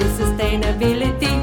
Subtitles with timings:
[0.00, 1.36] sustainability.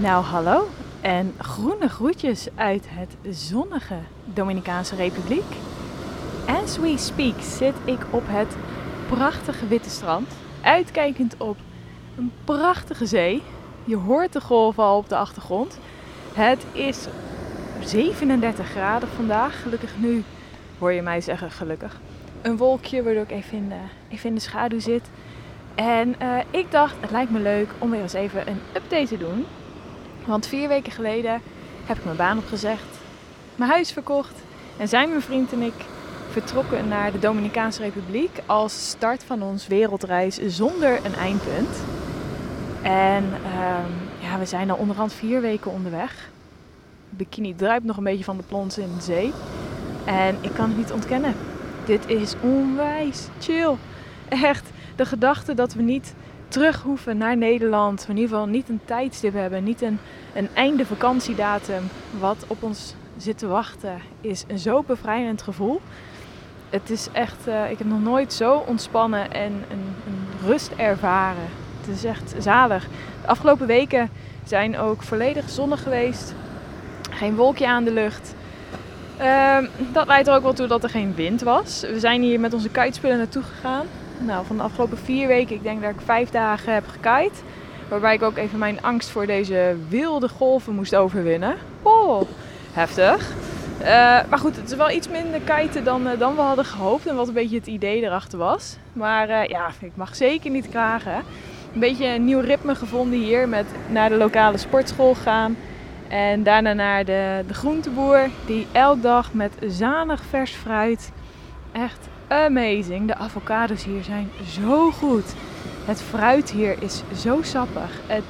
[0.00, 0.68] Nou, hallo
[1.00, 5.44] en groene groetjes uit het zonnige Dominicaanse Republiek.
[6.46, 8.56] As we speak zit ik op het
[9.08, 10.28] prachtige witte strand,
[10.62, 11.56] uitkijkend op
[12.16, 13.42] een prachtige zee.
[13.84, 15.78] Je hoort de golven al op de achtergrond.
[16.32, 17.06] Het is
[17.80, 19.62] 37 graden vandaag.
[19.62, 20.24] Gelukkig nu
[20.78, 22.00] hoor je mij zeggen gelukkig.
[22.42, 23.72] Een wolkje waardoor ik even in
[24.08, 25.08] even in de schaduw zit.
[25.80, 29.18] En eh, ik dacht, het lijkt me leuk om weer eens even een update te
[29.18, 29.46] doen.
[30.26, 31.40] Want vier weken geleden
[31.84, 32.98] heb ik mijn baan opgezegd,
[33.56, 34.42] mijn huis verkocht
[34.76, 35.74] en zijn mijn vriend en ik
[36.30, 41.82] vertrokken naar de Dominicaanse Republiek als start van ons wereldreis zonder een eindpunt.
[42.82, 46.30] En ehm, ja, we zijn al onderhand vier weken onderweg.
[47.10, 49.32] Bikini druipt nog een beetje van de plons in de zee.
[50.04, 51.34] En ik kan het niet ontkennen.
[51.84, 53.76] Dit is onwijs chill.
[54.28, 56.14] Echt, de gedachte dat we niet
[56.48, 58.06] terug hoeven naar Nederland.
[58.06, 59.98] We in ieder geval niet een tijdstip hebben, niet een,
[60.34, 61.82] een einde vakantiedatum
[62.18, 65.80] wat op ons zit te wachten, is een zo bevrijdend gevoel.
[66.70, 69.84] Het is echt, uh, ik heb nog nooit zo ontspannen en een,
[70.46, 71.48] rust ervaren.
[71.80, 72.86] Het is echt zalig.
[73.22, 74.10] De afgelopen weken
[74.44, 76.34] zijn ook volledig zonnig geweest.
[77.10, 78.34] Geen wolkje aan de lucht.
[79.20, 79.58] Uh,
[79.92, 81.80] dat leidt er ook wel toe dat er geen wind was.
[81.80, 83.86] We zijn hier met onze kitespullen naartoe gegaan.
[84.26, 87.40] Nou, van de afgelopen vier weken, ik denk dat ik vijf dagen heb gekite.
[87.88, 91.56] Waarbij ik ook even mijn angst voor deze wilde golven moest overwinnen.
[91.82, 92.22] Oh,
[92.72, 93.34] heftig.
[93.80, 93.86] Uh,
[94.28, 97.06] maar goed, het is wel iets minder kiten dan, uh, dan we hadden gehoopt.
[97.06, 98.76] En wat een beetje het idee erachter was.
[98.92, 101.22] Maar uh, ja, ik mag zeker niet klagen.
[101.74, 103.48] Een beetje een nieuw ritme gevonden hier.
[103.48, 105.56] Met naar de lokale sportschool gaan.
[106.08, 108.28] En daarna naar de, de groenteboer.
[108.46, 111.12] Die elke dag met zanig vers fruit.
[111.72, 113.06] Echt amazing.
[113.06, 115.24] De avocados hier zijn zo goed.
[115.84, 117.90] Het fruit hier is zo sappig.
[118.06, 118.22] Het,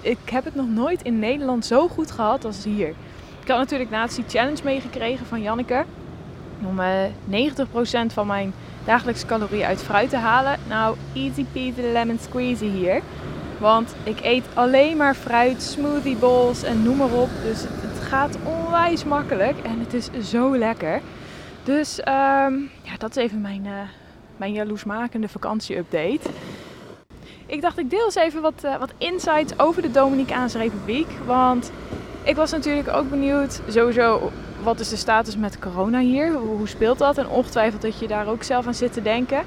[0.00, 2.88] ik, heb het nog nooit in Nederland zo goed gehad als hier.
[3.42, 5.84] Ik had natuurlijk laatst die challenge meegekregen van Janneke.
[6.64, 7.46] Om uh,
[8.10, 8.52] 90% van mijn
[8.84, 10.58] dagelijkse calorieën uit fruit te halen.
[10.68, 13.02] Nou, easy peasy lemon squeezy hier.
[13.58, 17.28] Want ik eet alleen maar fruit, smoothie bowls en noem maar op.
[17.42, 21.00] Dus het gaat onwijs makkelijk en het is zo lekker.
[21.68, 23.72] Dus um, ja, dat is even mijn, uh,
[24.36, 26.20] mijn jaloersmakende vakantie-update.
[27.46, 31.06] Ik dacht, ik deel eens even wat, uh, wat insights over de Dominicaanse Republiek.
[31.26, 31.72] Want
[32.22, 36.32] ik was natuurlijk ook benieuwd, sowieso, wat is de status met corona hier?
[36.32, 37.18] Hoe, speelt dat?
[37.18, 39.42] En ongetwijfeld dat je daar ook zelf aan zit te denken.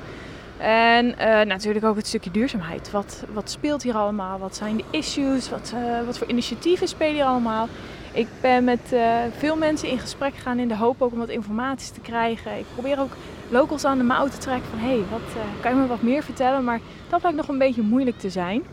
[0.57, 2.91] En uh, natuurlijk ook het stukje duurzaamheid.
[2.91, 4.39] Wat, wat speelt hier allemaal?
[4.39, 5.49] Wat zijn de issues?
[5.49, 5.73] Wat,
[6.05, 7.67] wat voor initiatieven spelen hier allemaal?
[8.11, 11.29] Ik ben met uh, veel mensen in gesprek gegaan in de hoop ook om wat
[11.29, 12.57] informatie te krijgen.
[12.57, 13.11] Ik probeer ook
[13.49, 16.23] locals aan de mouw te trekken van hé, hey, wat, kan je me wat meer
[16.23, 16.63] vertellen?
[16.63, 16.79] Maar
[17.09, 18.63] dat blijkt nog een beetje moeilijk te zijn.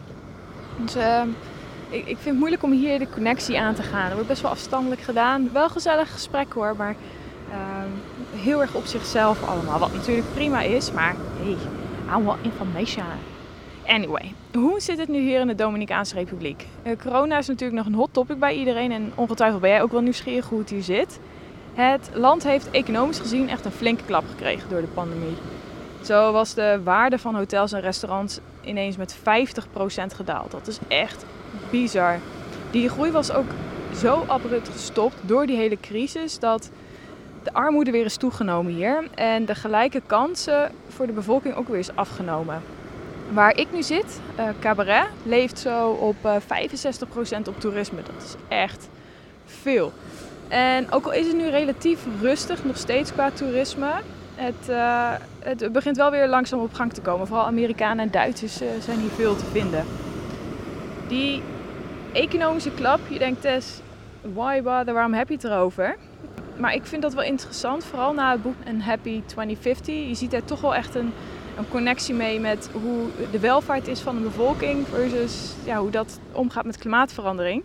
[0.77, 0.97] Dus
[1.89, 4.05] ik, ik vind het moeilijk om hier de connectie aan te gaan.
[4.05, 5.53] Dat wordt best wel afstandelijk gedaan.
[5.53, 6.97] Wel gezellig gesprek hoor, maar
[8.35, 9.79] heel erg op zichzelf allemaal.
[9.79, 11.57] Wat natuurlijk prima is, maar hey,
[12.19, 13.05] I want information.
[13.89, 16.67] Anyway, hoe zit het nu hier in de Dominicaanse Republiek?
[16.87, 19.93] Uh, corona is natuurlijk nog een hot topic bij iedereen en ongetwijfeld ben jij ook
[19.93, 21.19] wel nieuwsgierig hoe het hier zit.
[21.75, 25.37] Het land heeft economisch gezien echt een flinke klap gekregen door de pandemie.
[26.03, 29.21] Zo was de waarde van hotels en restaurants ineens met 50%
[30.15, 30.51] gedaald.
[30.51, 31.25] Dat is echt
[31.71, 32.19] bizar.
[32.71, 33.49] Die groei was ook
[33.95, 36.71] zo abrupt gestopt door die hele crisis dat
[37.43, 41.79] de armoede weer is toegenomen hier en de gelijke kansen voor de bevolking ook weer
[41.79, 42.63] is afgenomen.
[43.33, 48.03] Waar ik nu zit, uh, Cabaret, leeft zo op uh, 65% op toerisme.
[48.03, 48.89] Dat is echt
[49.45, 49.93] veel.
[50.49, 53.91] En ook al is het nu relatief rustig, nog steeds qua toerisme,
[54.35, 57.27] het, uh, het begint wel weer langzaam op gang te komen.
[57.27, 59.85] Vooral Amerikanen en Duitsers zijn hier veel te vinden.
[61.09, 61.43] Die
[62.13, 63.81] economische klap, je denkt Tess,
[64.35, 65.97] why bother, waarom heb je het erover?
[66.57, 69.95] Maar ik vind dat wel interessant, vooral na het boek Een Happy 2050.
[70.09, 71.13] Je ziet er toch wel echt een,
[71.59, 76.21] een connectie mee met hoe de welvaart is van de bevolking versus ja, hoe dat
[76.33, 77.63] omgaat met klimaatverandering.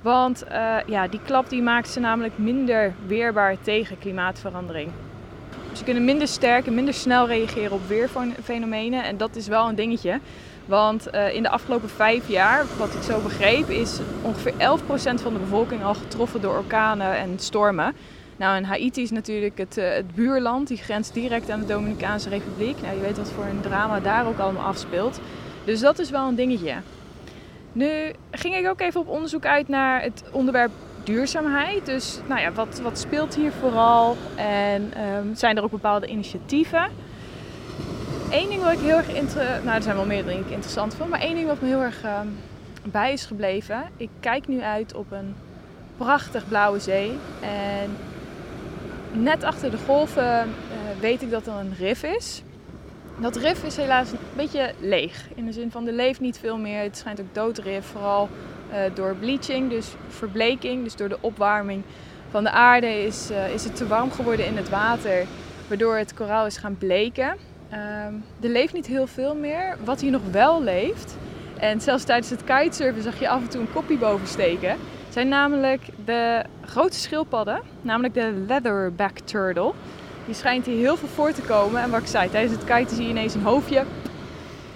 [0.00, 4.90] Want uh, ja, die klap die maakt ze namelijk minder weerbaar tegen klimaatverandering.
[5.72, 9.74] Ze kunnen minder sterk en minder snel reageren op weerfenomenen en dat is wel een
[9.74, 10.20] dingetje.
[10.66, 15.32] Want uh, in de afgelopen vijf jaar, wat ik zo begreep, is ongeveer 11% van
[15.32, 17.94] de bevolking al getroffen door orkanen en stormen.
[18.40, 22.28] Nou, en Haiti is natuurlijk het, uh, het buurland, die grenst direct aan de Dominicaanse
[22.28, 22.80] Republiek.
[22.82, 25.20] Nou, je weet wat voor een drama daar ook allemaal afspeelt.
[25.64, 26.74] Dus dat is wel een dingetje.
[27.72, 27.90] Nu
[28.30, 30.70] ging ik ook even op onderzoek uit naar het onderwerp
[31.04, 31.86] duurzaamheid.
[31.86, 34.16] Dus nou ja, wat, wat speelt hier vooral?
[34.36, 36.88] En um, zijn er ook bepaalde initiatieven?
[38.30, 39.64] Eén ding wat ik heel erg interessant...
[39.64, 41.08] Nou, er zijn wel meer dingen interessant vind.
[41.08, 42.26] Maar één ding wat me heel erg ehm,
[42.82, 43.82] bij is gebleven.
[43.96, 45.34] Ik kijk nu uit op een
[45.96, 47.18] prachtig blauwe zee.
[47.40, 47.96] En
[49.12, 50.46] net achter de golven eh,
[51.00, 52.42] weet ik dat er een rif is.
[53.20, 55.28] Dat rif is helaas een beetje leeg.
[55.34, 56.82] In de zin van er leeft niet veel meer.
[56.82, 57.86] Het schijnt ook doodrif.
[57.86, 58.28] Vooral
[58.70, 60.84] uh, door bleaching, dus verbleking.
[60.84, 61.82] Dus door de opwarming
[62.30, 65.26] van de aarde is, uh, is het te warm geworden in het water.
[65.68, 67.36] Waardoor het koraal is gaan bleken.
[67.72, 69.76] Um, er leeft niet heel veel meer.
[69.84, 71.16] Wat hier nog wel leeft.
[71.58, 74.76] En zelfs tijdens het kitesurfen zag je af en toe een kopje boven steken.
[75.10, 77.60] Zijn namelijk de grootste schildpadden.
[77.82, 79.72] Namelijk de leatherback turtle.
[80.26, 81.82] Die schijnt hier heel veel voor te komen.
[81.82, 83.84] En wat ik zei, tijdens het kiten zie je ineens een hoofdje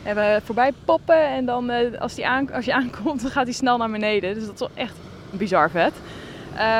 [0.05, 1.27] en we voorbij poppen.
[1.27, 4.35] En dan uh, als, die aan, als je aankomt, dan gaat hij snel naar beneden.
[4.35, 4.97] Dus dat is wel echt
[5.31, 5.93] bizar vet.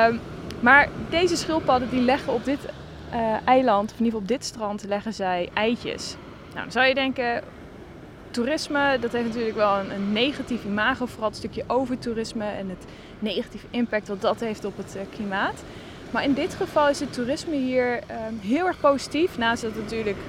[0.07, 0.19] Um,
[0.59, 2.59] maar deze schildpadden die leggen op dit
[3.13, 6.15] uh, eiland, of in ieder geval op dit strand, leggen zij eitjes.
[6.47, 7.41] Nou, dan zou je denken,
[8.35, 11.05] toerisme, dat heeft natuurlijk wel een, een negatief imago.
[11.05, 12.85] Vooral het stukje overtoerisme en het
[13.19, 15.63] negatieve impact wat dat heeft op het uh, klimaat.
[16.11, 19.37] Maar in dit geval is het toerisme hier um, heel erg positief.
[19.37, 20.19] Naast dat natuurlijk 65%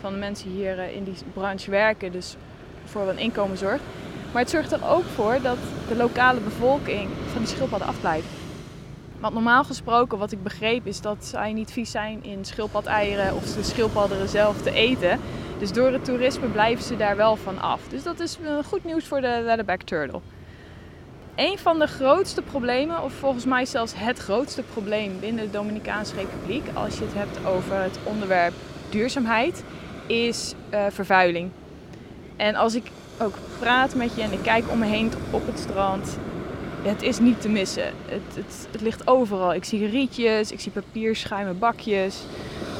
[0.00, 2.36] van de mensen hier uh, in die branche werken, dus
[2.84, 3.82] voor een inkomen zorgt.
[4.32, 5.58] Maar het zorgt er ook voor dat
[5.88, 8.26] de lokale bevolking van die schildpadden afblijft.
[9.20, 13.54] Want normaal gesproken, wat ik begreep, is dat zij niet vies zijn in schildpadeieren of
[13.54, 15.20] de schildpadden zelf te eten.
[15.64, 17.80] Dus door het toerisme blijven ze daar wel van af.
[17.88, 20.20] Dus dat is goed nieuws voor de leatherback turtle.
[21.34, 26.14] Een van de grootste problemen, of volgens mij zelfs het grootste probleem binnen de Dominicaanse
[26.14, 28.52] Republiek, als je het hebt over het onderwerp
[28.90, 29.64] duurzaamheid,
[30.06, 31.50] is uh, vervuiling.
[32.36, 32.84] En als ik
[33.20, 36.18] ook praat met je en ik kijk om me heen op het strand,
[36.82, 37.92] het is niet te missen.
[38.06, 39.54] Het, het, het ligt overal.
[39.54, 42.22] Ik zie rietjes, ik zie papierschuimen, bakjes.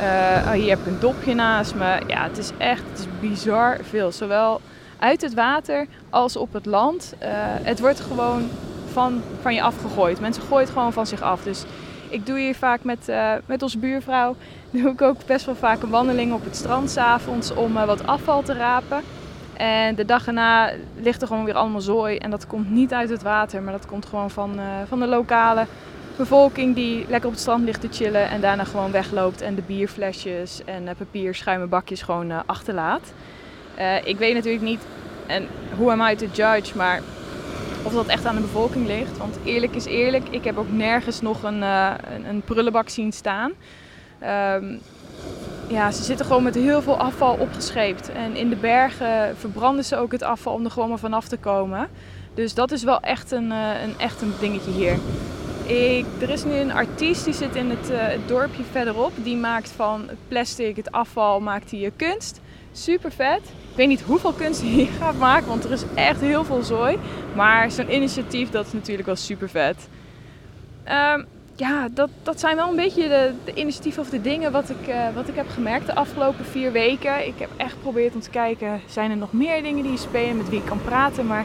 [0.04, 0.10] Uh,
[0.46, 2.00] oh, hier heb ik een dopje naast me.
[2.06, 4.12] Ja, het is echt het is bizar veel.
[4.12, 4.60] Zowel
[4.98, 7.14] uit het water als op het land.
[7.22, 7.28] Uh,
[7.62, 8.48] het wordt gewoon
[8.92, 10.20] van, van je afgegooid.
[10.20, 11.42] Mensen gooien het gewoon van zich af.
[11.42, 11.64] Dus
[12.08, 14.36] ik doe hier vaak met, uh, met onze buurvrouw.
[14.70, 18.42] Doe ik ook best wel vaak een wandeling op het strand s'avonds om wat afval
[18.42, 19.02] te rapen.
[19.56, 22.16] En de dag erna ligt er gewoon weer allemaal zooi.
[22.16, 25.66] En dat komt niet uit het water, maar dat komt gewoon van, van de lokale
[26.16, 28.28] bevolking die lekker op het strand ligt te chillen.
[28.28, 33.12] En daarna gewoon wegloopt en de bierflesjes en uh, papier, schuimen bakjes gewoon uh, achterlaat.
[34.04, 34.80] ik weet natuurlijk niet,
[35.26, 35.46] en
[35.76, 37.00] hoe am I to judge, maar
[37.82, 39.18] of dat echt aan de bevolking ligt.
[39.18, 41.62] Want eerlijk is eerlijk, ik heb ook nergens nog een,
[42.28, 43.52] een, prullenbak zien staan.
[44.22, 44.80] Um,
[45.68, 48.12] ja, ze zitten gewoon met heel veel afval opgescheept.
[48.12, 51.36] En in de bergen verbranden ze ook het afval om er gewoon maar vanaf te
[51.36, 51.88] komen.
[52.34, 54.98] Dus dat is wel echt een, een, echt een dingetje hier.
[55.66, 59.12] Er is nu een artiest die zit in het, uh, het, dorpje verderop.
[59.16, 62.40] Die maakt van plastic, het afval, maakt hij kunst.
[62.72, 63.40] Super vet.
[63.70, 66.98] Ik weet niet hoeveel kunst hij gaat maken, want er is echt heel veel zooi.
[67.34, 69.88] Maar zo'n initiatief, dat is natuurlijk wel super vet.
[70.88, 71.26] Um,
[71.56, 75.14] ja, dat, dat zijn wel een beetje de, initiatieven of de dingen wat ik, uh,
[75.14, 77.26] wat ik heb gemerkt de afgelopen vier weken.
[77.26, 80.48] Ik heb echt geprobeerd om te kijken, zijn er nog meer dingen die spelen met
[80.48, 81.26] wie ik kan praten.
[81.26, 81.44] Maar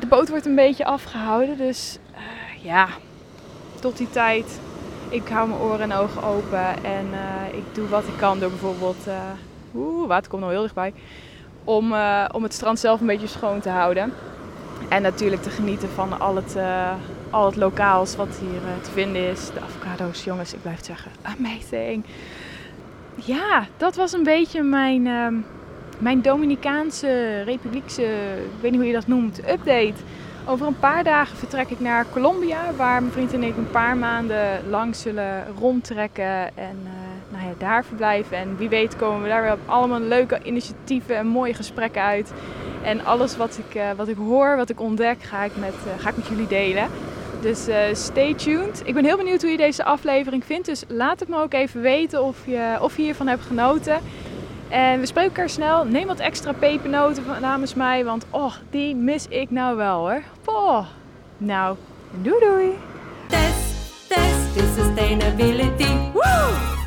[0.00, 1.56] de boot wordt een beetje afgehouden.
[1.56, 1.98] Dus
[2.60, 2.88] ja,
[3.80, 4.60] tot die tijd,
[5.08, 6.84] ik hou mijn oren en ogen open.
[6.84, 7.06] En
[7.52, 9.06] ik doe wat ik kan door bijvoorbeeld,
[9.74, 10.92] oeh, water komt nog heel dichtbij.
[11.64, 11.94] Om,
[12.32, 14.12] om het strand zelf een beetje schoon te houden.
[14.88, 16.56] En natuurlijk te genieten van al het,
[17.30, 19.50] al het lokaals wat hier te vinden is.
[19.54, 22.04] De avocado's, jongens, ik blijf het zeggen, amazing.
[23.14, 25.26] Ja, dat was een beetje mijn, uh,
[25.98, 28.02] mijn Dominicaanse Republiekse,
[28.54, 29.94] ik weet niet hoe je dat noemt, update.
[30.46, 33.96] Over een paar dagen vertrek ik naar Colombia, waar mijn vriend en ik een paar
[33.96, 36.90] maanden lang zullen rondtrekken en uh,
[37.32, 38.36] nou ja, daar verblijven.
[38.36, 42.32] En wie weet komen we daar weer op allemaal leuke initiatieven en mooie gesprekken uit.
[42.82, 46.02] En alles wat ik, uh, wat ik hoor, wat ik ontdek, ga ik met, uh,
[46.02, 46.88] ga ik met jullie delen.
[47.40, 48.82] Dus stay tuned.
[48.84, 50.66] Ik ben heel benieuwd hoe je deze aflevering vindt.
[50.66, 53.98] Dus laat het me ook even weten of je, of je hiervan hebt genoten.
[54.70, 55.84] En we spreken elkaar snel.
[55.84, 58.04] Neem wat extra pepernoten namens mij.
[58.04, 60.22] Want oh, die mis ik nou wel hoor.
[60.44, 60.86] Oh.
[61.36, 61.76] Nou,
[62.10, 62.78] doei doei.
[63.26, 65.94] Test, test, sustainability.
[66.12, 66.79] Woo!